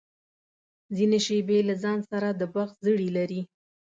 ځینې 0.95 1.19
شېبې 1.25 1.57
له 1.69 1.75
ځان 1.83 1.99
سره 2.11 2.27
د 2.39 2.41
بخت 2.53 2.75
زړي 2.87 3.09
لري. 3.17 3.41